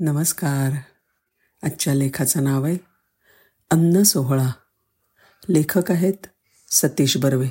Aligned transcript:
नमस्कार. 0.00 0.72
आजच्या 1.62 1.94
लेखाचं 1.94 2.44
नाव 2.44 2.64
आहे 2.64 2.76
अन्न 3.70 4.02
सोहळा. 4.02 4.52
लेखक 5.48 5.90
आहेत 5.90 6.26
सतीश 6.70 7.16
बर्वे. 7.16 7.48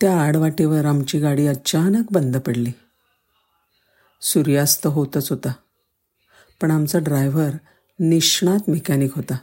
त्या 0.00 0.20
आडवाटेवर 0.20 0.84
आमची 0.84 1.18
गाडी 1.18 1.46
अचानक 1.46 2.04
बंद 2.10 2.36
पडली. 2.36 2.72
सूर्यास्त 4.20 4.86
होतच 4.86 5.30
होता 5.30 5.52
पण 6.60 6.70
आमचा 6.70 6.98
ड्रायव्हर 6.98 7.50
निष्णात 8.00 8.70
मेकॅनिक 8.70 9.16
होता. 9.16 9.36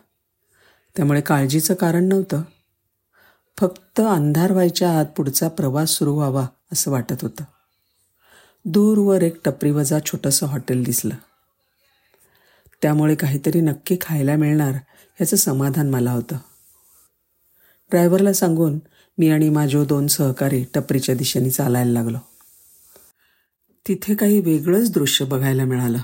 त्यामुळे 0.95 1.21
काळजीचं 1.21 1.73
कारण 1.73 2.03
नव्हतं. 2.03 2.41
फक्त 3.59 3.99
अंधार 3.99 4.51
व्हायच्या 4.51 4.99
आत 4.99 5.05
पुढचा 5.05 5.47
प्रवास 5.47 5.89
सुरू 5.89 6.15
व्हावा 6.15 6.47
असं 6.73 6.91
वाटत 6.91 7.15
होतं. 7.21 7.43
दूरवर 8.67 9.21
एक 9.21 9.41
टपरीवजा 9.45 9.99
छोटंसं 10.05 10.45
हॉटेल 10.45 10.83
दिसलं. 10.83 11.15
त्यामुळे 12.81 13.15
काहीतरी 13.15 13.61
नक्की 13.61 13.97
खायला 14.01 14.35
मिळणार 14.35 14.73
याचं 15.21 15.35
समाधान 15.35 15.89
मला 15.89 16.11
होतं. 16.11 16.37
ड्रायव्हरला 17.89 18.33
सांगून 18.33 18.79
मी 19.17 19.29
आणि 19.29 19.49
माझे 19.49 19.85
दोन 19.85 20.07
सहकारी 20.07 20.65
टपरीच्या 20.73 21.15
दिशेने 21.15 21.49
चालायला 21.49 21.91
लागलो. 21.91 22.17
तिथे 23.87 24.15
काही 24.15 24.39
वेगळंच 24.39 24.91
दृश्य 24.91 25.25
बघायला 25.25 25.65
मिळालं. 25.65 25.99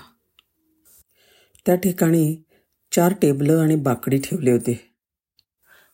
त्या 1.65 1.75
ठिकाणी 1.75 2.37
चार 2.91 3.13
टेबलं 3.21 3.57
आणि 3.57 3.75
बाकडी 3.75 4.17
ठेवली 4.17 4.51
होती. 4.51 4.73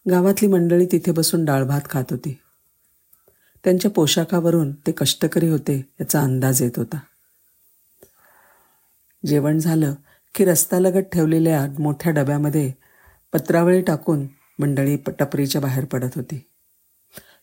गावातली 0.09 0.47
मंडळी 0.47 0.85
तिथे 0.85 1.11
बसून 1.11 1.45
डाळ 1.45 1.63
भात 1.63 1.81
खात 1.89 2.05
होती. 2.11 2.39
त्यांच्या 3.67 3.91
पोशाखावरून 3.91 4.73
ते 4.73 4.91
कष्टकरी 4.91 5.49
होते 5.49 5.89
याचा 5.99 6.21
अंदाज 6.21 6.61
येत 6.61 6.71
होता. 6.77 6.99
जेवण 9.25 9.59
झालं 9.59 9.93
की 10.35 10.45
रस्त्यालगत 10.45 11.03
ठेवलेल्या 11.13 11.67
मोठ्या 11.79 12.11
डब्यामध्ये 12.11 12.71
पत्रावळी 13.33 13.81
टाकून 13.81 14.27
मंडळी 14.59 14.97
टपरीच्या 14.97 15.61
बाहेर 15.61 15.85
पडत 15.85 16.09
होती. 16.15 16.45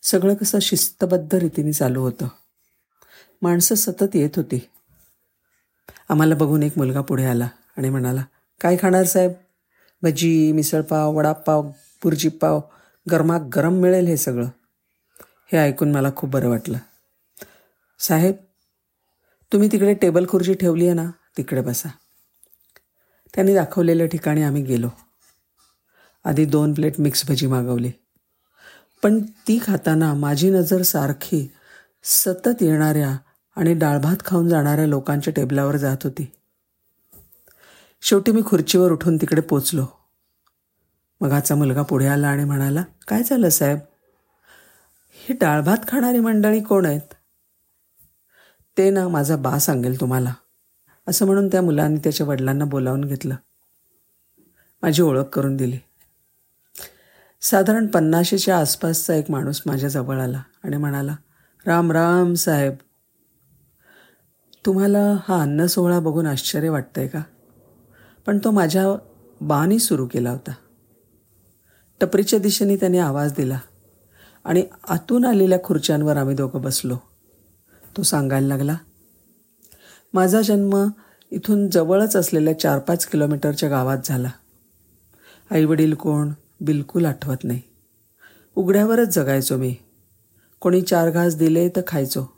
सगळं 0.02 0.34
कसं 0.34 0.58
शिस्तबद्ध 0.58 1.34
रीतीने 1.34 1.72
चालू 1.72 2.00
होतं. 2.00 2.28
माणसं 3.42 3.74
सतत 3.74 4.16
येत 4.16 4.30
होती. 4.36 4.70
आम्हाला 6.08 6.34
बघून 6.34 6.62
एक 6.62 6.72
मुलगा 6.76 7.00
पुढे 7.00 7.24
आला 7.24 7.48
आणि 7.76 7.90
म्हणाला 7.90 8.24
काय 8.60 8.76
खाणार 8.76 9.04
साहेब? 9.04 9.32
भजी 10.02 10.52
मिसळपाव 10.52 11.12
वडापाव 11.12 11.70
पुरजी 12.02 12.28
गरमागरम 12.28 13.48
गरम 13.48 13.72
मिळेल 13.72 14.06
हे 14.06 14.16
सगळं. 14.16 14.48
हे 15.52 15.58
ऐकून 15.58 15.92
मला 15.92 16.08
खूप 16.16 16.30
बरं 16.30 16.48
वाटलं. 16.48 16.78
साहेब 17.98 18.34
तुम्ही 19.52 19.68
तिकडे 19.72 19.94
टेबल 19.94 20.26
खुर्ची 20.28 20.54
ठेवली 20.54 20.84
आहे 20.84 20.94
ना 20.94 21.10
तिकडे 21.36 21.60
बसा. 21.60 21.88
त्यांनी 23.34 23.54
दाखवलेल्या 23.54 24.06
ठिकाणी 24.06 24.42
आम्ही 24.42 24.62
गेलो. 24.62 24.88
आधी 26.24 26.44
दोन 26.44 26.74
प्लेट 26.74 26.92
मिक्स 26.98 27.28
भजी 27.28 27.46
मागवली. 27.46 27.90
पण 29.02 29.22
ती 29.22 29.58
खाताना 29.66 30.14
माझी 30.14 30.50
नजर 30.50 30.82
सारखी 30.82 31.52
सतत 32.04 32.62
येणाऱ्या 32.62 33.16
आणि 33.56 33.74
डाळभात 33.74 34.16
खाऊन 34.24 34.48
जाणाऱ्या 34.48 34.86
लोकांच्या 34.86 35.32
टेबलावर 35.36 35.76
जात 35.76 35.96
होती. 36.04 36.32
शेवटी 38.00 38.32
मी 38.32 38.42
खुर्चीवर 38.46 38.92
उठून 38.92 39.16
तिकडे 39.16 39.40
पोचलो. 39.40 39.86
मगाचा 41.20 41.54
मुलगा 41.54 41.82
पुढे 41.82 42.06
आला 42.06 42.28
आणि 42.28 42.44
म्हणाला 42.44 42.84
काय 43.08 43.22
झालं 43.22 43.48
साहेब? 43.48 43.78
ही 45.28 45.34
डाळभात 45.34 45.76
खाणारी 45.88 46.20
मंडळी 46.20 46.60
कोण 46.60 46.86
आहेत? 46.86 47.14
ते 48.78 48.90
ना 48.90 49.08
माझा 49.08 49.36
बा 49.36 49.58
सांगेल 49.58 50.00
तुम्हाला. 50.00 50.34
असं 51.08 51.26
म्हणून 51.26 51.48
त्या 51.48 51.62
मुलांनी 51.62 51.98
त्याच्या 51.98 52.26
वडिलांना 52.26 52.64
बोलावून 52.64 53.04
घेतलं. 53.04 53.34
माझी 54.82 55.02
ओळख 55.02 55.22
करून 55.22 55.56
दिली. 55.56 55.78
साधारण 57.40 57.86
पन्नाशीच्या 57.86 58.58
आसपासचा 58.58 59.14
एक 59.14 59.30
माणूस 59.30 59.62
माझ्या 59.66 59.88
जवळ 59.88 60.20
आला 60.20 60.42
आणि 60.64 60.76
म्हणाला 60.76 61.16
राम 61.66 61.92
राम 61.92 62.34
साहेब. 62.34 62.72
तुम्हाला 64.66 65.16
हा 65.28 65.42
अन्न 65.42 65.66
सोहळा 65.66 66.00
बघून 66.00 66.26
आश्चर्य 66.26 66.68
वाटतंय 66.68 67.06
का? 67.06 67.22
पण 68.26 68.38
तो 68.38 68.50
माझ्या 68.50 68.84
बानी 69.40 69.78
सुरू 69.78 70.06
केला 70.06 70.30
होता. 70.30 70.52
टपरीच्या 72.00 72.38
दिशेने 72.38 72.76
त्याने 72.76 72.98
आवाज 72.98 73.32
दिला. 73.32 73.58
आणि 74.44 74.64
आतून 74.88 75.24
आलेल्या 75.24 75.58
खुर्च्यांवर 75.64 76.16
आम्ही 76.16 76.36
दोघं 76.36 76.60
बसलो. 76.62 76.96
तो 77.96 78.02
सांगायला 78.02 78.48
लागला 78.48 78.76
माझा 80.14 80.40
जन्म 80.40 80.88
इथून 81.30 81.70
जवळच 81.70 82.16
असलेल्या 82.16 82.58
चार 82.58 82.78
पाच 82.78 83.06
किलोमीटरच्या 83.06 83.68
गावात 83.68 83.98
झाला. 84.04 84.30
आईवडील 85.50 85.94
कोण 85.94 86.32
बिलकुल 86.60 87.04
आठवत 87.04 87.36
नाही. 87.44 87.60
उघड्यावरच 88.56 89.14
जगायचो 89.14 89.56
मी. 89.56 89.76
कोणी 90.60 90.82
चार 90.82 91.10
घास 91.10 91.36
दिले 91.36 91.68
तर 91.68 91.80
खायचो 91.86 92.36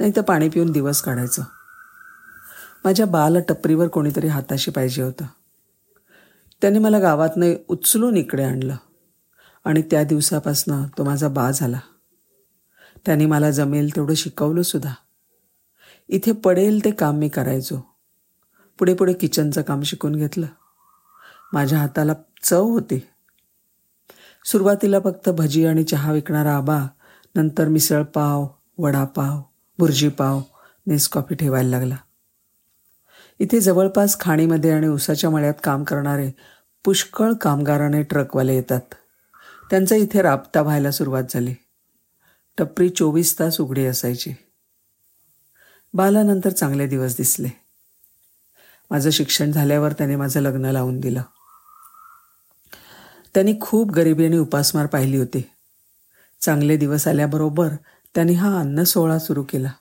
नाही 0.00 0.12
तर 0.16 0.20
पाणी 0.20 0.48
पिऊन 0.48 0.72
दिवस 0.72 1.00
काढायचो. 1.00 1.42
माझ्या 2.84 3.06
बाला 3.06 3.38
टपरीवर 3.38 3.88
कोणीतरी 3.88 4.26
हाताशी 4.26 4.70
पाहिजे 4.70 5.02
होतं. 5.02 5.24
त्याने 6.60 6.78
मला 6.78 6.98
गावातनं 6.98 7.52
उचलून 7.68 8.16
इकडे 8.16 8.44
आणलं. 8.44 8.76
आणि 9.64 9.82
त्या 9.82 10.04
दिवसापासनं 10.04 10.86
तो 10.98 11.04
माझा 11.04 11.28
बा 11.28 11.50
झाला. 11.50 11.80
त्याने 13.06 13.26
मला 13.26 13.50
जमेल 13.50 13.96
तेवढं 13.96 14.14
शिकवलंसुद्धा 14.14 14.94
इथे 16.08 16.32
पडेल 16.32 16.84
ते 16.84 16.90
काम 16.90 17.16
मी 17.16 17.28
करायचो. 17.28 17.94
पुढे 18.78 18.94
पुढे 18.94 19.12
किचनचं 19.12 19.62
काम 19.62 19.82
शिकून 19.82 20.16
घेतलं. 20.16 20.46
माझ्या 21.52 21.78
हाताला 21.78 22.12
चव 22.42 22.64
होती. 22.64 23.08
सुरुवातीला 24.44 25.00
फक्त 25.00 25.28
भजी 25.28 25.66
आणि 25.66 25.84
चहा 25.84 26.12
विकणारा 26.12 26.56
आबा 26.56 26.86
नंतर 27.34 27.68
मिसळपाव 27.68 28.46
वडापाव 28.78 29.42
भुर्जीपाव 29.78 30.40
नेसकॉफी 30.86 31.34
ठेवायला 31.34 31.78
लागला. 31.78 31.96
इथे 33.38 33.60
जवळपास 33.60 34.20
खाणीमध्ये 34.20 34.70
आणि 34.70 34.86
उसाच्या 34.86 35.30
मळ्यात 35.30 35.54
काम 35.64 35.84
करणारे 35.84 36.30
पुष्कळ 36.84 37.32
कामगाराने 37.32 38.02
ट्रकवाले 38.02 38.54
येतात. 38.54 38.94
त्यांचा 39.74 39.96
इथे 39.96 40.22
राबता 40.22 40.62
व्हायला 40.62 40.90
सुरुवात 40.90 41.22
झाली. 41.30 41.54
टपरी 42.58 42.88
चोवीस 42.88 43.38
तास 43.38 43.60
उघडी 43.60 43.86
असायची. 43.86 44.34
बालानंतर 45.94 46.50
चांगले 46.50 46.86
दिवस 46.86 47.16
दिसले. 47.16 47.48
माझं 48.90 49.10
शिक्षण 49.10 49.52
झाल्यावर 49.52 49.92
त्याने 49.92 50.16
माझं 50.16 50.40
लग्न 50.40 50.64
लावून 50.64 51.00
दिलं. 51.00 51.22
त्यांनी 53.34 53.54
खूप 53.60 53.90
गरिबी 53.90 54.26
आणि 54.26 54.38
उपासमार 54.38 54.86
पाहिली 54.86 55.16
होती. 55.16 55.50
चांगले 56.40 56.76
दिवस 56.76 57.08
आल्याबरोबर 57.08 57.68
त्यांनी 58.14 58.32
हा 58.32 58.60
अन्न 58.60 58.82
सोहळा 58.82 59.18
सुरू 59.18 59.42
केला. 59.42 59.72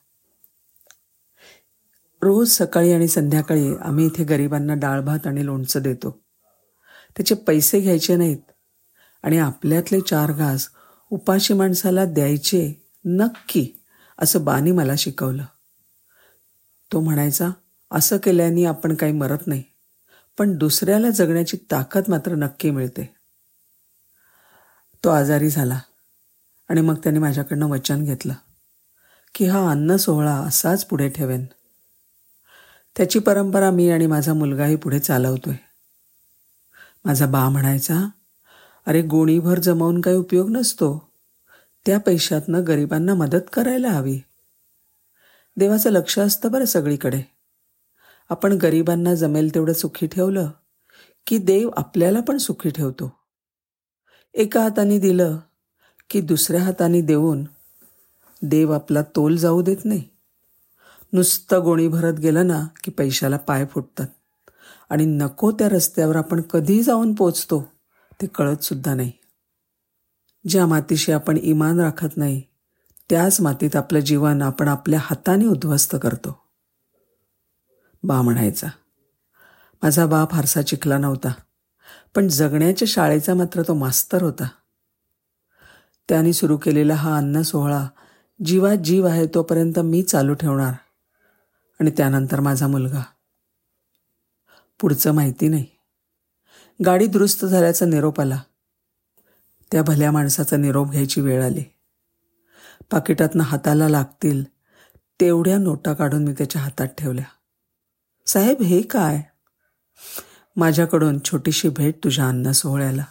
रोज 2.22 2.52
सकाळी 2.52 2.94
आणि 2.94 3.08
संध्याकाळी 3.08 3.76
आम्ही 3.76 4.06
इथे 4.06 4.24
गरिबांना 4.24 4.74
डाळ 4.74 5.02
भात 5.02 5.28
आणि 5.28 5.46
लोणचं 5.46 5.82
देतो. 5.82 6.24
त्याचे 7.18 7.36
पैसे 7.36 7.80
घ्यायचे 7.80 8.16
नाहीत. 8.16 8.53
आणि 9.24 9.38
आपल्यातले 9.38 10.02
चार 10.02 10.32
घास 10.32 10.70
उपाशी 11.10 11.54
माणसाला 11.54 12.06
द्यायचे 12.06 12.90
नक्की 13.06 13.84
असं 14.20 14.44
बानी 14.44 14.72
मला 14.72 14.94
शिकवलं. 14.98 15.46
तो 16.92 17.00
म्हणायचा 17.00 17.50
असं 17.92 18.18
केल्याने 18.18 18.66
आपण 18.66 18.96
काही 18.96 19.14
मरत 19.14 19.48
नाही 19.48 19.64
पण 20.38 20.58
दुसऱ्याला 20.58 21.10
जगण्याची 21.10 21.58
ताकद 21.72 22.04
मात्र 22.08 22.36
नक्की 22.36 22.72
मिळते. 22.72 23.14
तो 25.04 25.10
आजारी 25.10 25.50
झाला 25.50 25.80
आणि 26.70 26.82
मग 26.82 26.96
त्याने 26.96 27.20
माझ्याकडनं 27.20 27.66
वचन 27.66 28.04
घेतलं 28.04 28.34
की 29.36 29.46
हा 29.46 29.72
अन्न 29.72 29.96
सोहळा 29.96 30.36
असाच 30.36 30.86
पुढे 30.86 31.10
ठेवेन. 31.10 31.46
त्याची 32.96 33.20
परंपरा 33.20 33.72
मी 33.72 33.90
आणि 33.90 34.08
माझा 34.08 34.34
मुलगाही 34.34 34.76
पुढे 34.76 35.00
चालवतोय. 35.00 35.56
माझा 37.06 37.26
बा 37.26 37.50
म्हणायचा 37.50 38.08
अरे 38.86 39.02
गोणीभर 39.02 39.60
जमावून 39.60 40.02
काही 40.02 40.18
उपयोग 40.18 40.50
नसतो. 40.50 41.10
त्या 41.86 42.00
पैशातनं 42.00 42.64
गरिबांना 42.68 43.14
मदत 43.14 43.50
करायला 43.54 43.90
हवी. 43.90 44.20
देवाचं 45.58 45.90
लक्ष 45.90 46.20
असतं 46.20 46.52
बरं 46.52 46.66
सगळीकडे. 46.66 47.22
आपण 48.30 48.54
गरिबांना 48.54 49.16
जमेल 49.16 49.56
तेवढं 49.56 49.74
सुखी 49.74 50.08
ठेवलं 50.08 50.50
की 51.28 51.38
देव 51.38 51.70
आपल्याला 51.78 52.22
पण 52.22 52.38
सुखी 52.38 52.70
ठेवतो. 52.70 53.14
एका 54.34 54.62
हाताने 54.62 55.00
दिलं 55.00 55.38
की 56.10 56.22
दुसऱ्या 56.22 56.64
हाताने 56.64 57.02
देऊन 57.02 57.44
देव 58.42 58.74
आपला 58.74 59.02
तोल 59.02 59.38
जाऊ 59.38 59.62
देत 59.62 59.86
नाही. 59.86 60.04
नुसतं 61.14 61.64
गोणी 61.64 61.88
भरत 61.88 62.14
गेलं 62.14 62.48
ना 62.48 62.68
की 62.84 62.92
पैशाला 62.92 63.38
पाय 63.38 63.66
फुटतात 63.66 64.08
आणि 64.90 65.06
नको 65.06 65.52
त्या 65.52 65.70
रस्त्यावर 65.70 66.16
आपण 66.16 66.42
कधी 66.42 66.84
जाऊन 66.84 67.14
पोचतो. 67.14 67.74
ते 68.22 68.28
कळतसुद्धा 68.28 68.96
नाही. 68.96 69.12
ज्या 70.48 70.66
मातीशी 70.68 71.12
आपण 71.12 71.38
इमान 71.38 71.80
राखत 71.80 72.18
नाही 72.18 72.42
त्याच 73.10 73.42
मातीत 73.42 73.76
आपलं 73.76 74.00
जीवन 74.00 74.42
आपण 74.42 74.68
आपल्या 74.68 75.00
हाताने 75.02 75.46
उद्ध्वस्त 75.46 75.96
करतो. 76.04 76.44
बा 78.04 78.22
म्हणायचा 78.22 78.68
माझा 79.84 80.06
बा 80.06 80.26
फारसा 80.32 80.62
चिखला 80.62 80.98
नव्हता 80.98 81.34
पण 82.16 82.28
जगण्याच्या 82.28 82.86
शाळेचा 82.92 83.34
मात्र 83.34 83.62
तो 83.62 83.74
मास्तर 83.74 84.22
होता. 84.22 84.48
त्याने 86.10 86.34
सुरू 86.34 86.58
केलेला 86.58 86.96
हा 86.96 87.18
अन्न 87.18 87.42
सोहळा 87.42 87.88
जीवात 88.46 88.78
जीव 88.78 89.06
आहे 89.06 89.28
तोपर्यंत 89.28 89.80
मी 89.80 90.04
चालू 90.04 90.34
ठेवणार 90.34 90.74
आणि 91.80 91.92
त्यानंतर 91.92 92.40
माझा 92.40 92.68
मुलगा. 92.68 93.02
पुढचं 94.80 95.12
माहिती 95.12 95.48
नाही. 95.48 95.66
गाडी 96.86 97.08
दुरुस्त 97.08 97.46
झाल्याचा 97.46 97.86
निरोप 97.86 98.22
आला. 98.22 98.42
त्या 99.72 99.84
भल्या 99.84 100.12
माणसाचा 100.12 100.58
निरोप 100.58 100.92
घ्यायची 100.92 101.22
वेळ 101.22 101.44
आली. 101.44 101.64
पाकिटातनं 102.92 103.44
हाताला 103.44 103.90
लागतील 103.90 104.44
तेवढ्या 105.20 105.58
नोटा 105.58 105.94
काढून 105.94 106.24
मी 106.24 106.34
त्याच्या 106.34 106.62
हातात 106.62 106.88
ठेवल्या. 106.88 107.26
साहेब 108.26 108.62
हे 108.62 108.82
काय? 108.82 109.22
माझ्याकडून 110.56 111.20
छोटीशी 111.26 111.70
भेट 111.70 112.04
तुझ्या 112.04 112.28
अन्न 112.28 112.52
सोहळ्याला. 112.52 113.04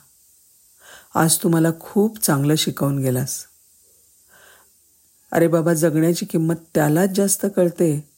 आज 1.14 1.38
तू 1.38 1.48
मला 1.48 1.68
खूप 1.80 2.18
चांगलं 2.18 2.54
शिकवून 2.54 2.98
गेलास. 2.98 3.44
अरे 5.32 5.48
बाबा 5.48 5.74
जगण्याची 5.74 6.26
किंमत 6.26 6.54
त्यालाच 6.74 7.10
जास्त 7.10 7.46
कळते 7.56 8.08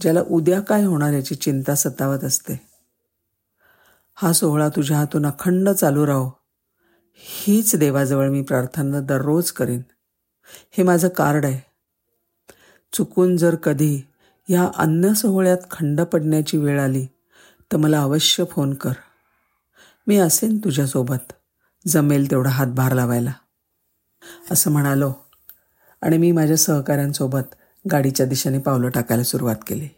ज्याला 0.00 0.20
उद्या 0.20 0.60
काय 0.60 0.84
होणार 0.84 1.12
याची 1.12 1.34
चिंता 1.34 1.74
सतावत 1.74 2.24
असते. 2.24 2.75
हा 4.18 4.32
सोहळा 4.32 4.68
तुझ्या 4.68 4.96
हातून 4.96 5.26
अखंड 5.26 5.68
चालू 5.68 6.06
राहो. 6.06 6.30
हीच 7.14 7.76
देवाजवळ 7.76 8.28
मी 8.28 8.42
प्रार्थना 8.42 9.00
दररोज 9.00 9.50
करीन. 9.50 9.82
हे 10.70 10.82
माझं 10.82 11.08
कार्ड 11.08 11.44
आहे. 11.44 11.60
चुकून 12.92 13.36
जर 13.36 13.54
कधी 13.54 14.02
ह्या 14.48 14.68
अन्न 14.74 15.12
सोहळ्यात 15.12 15.58
खंड 15.70 16.00
पडण्याची 16.00 16.58
वेळ 16.58 16.80
आली 16.80 17.06
तर 17.72 17.76
मला 17.76 18.02
अवश्य 18.02 18.44
फोन 18.44 18.74
कर. 18.74 18.92
मी 20.06 20.16
असेन 20.16 20.58
तुझ्यासोबत. 20.58 21.32
जमेल 21.86 22.30
तेवढा 22.30 22.50
हातभार 22.50 22.92
लावायला. 22.92 23.32
असं 24.50 24.70
म्हणालो 24.70 25.12
आणि 26.02 26.18
मी 26.18 26.32
माझ्या 26.32 26.56
सहकाऱ्यांसोबत 26.56 27.54
गाडीच्या 27.90 28.26
दिशेने 28.26 28.58
पावलं 28.58 28.90
टाकायला 28.90 29.22
सुरुवात 29.22 29.56
केली. 29.66 29.88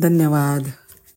धन्यवाद. 0.00 0.70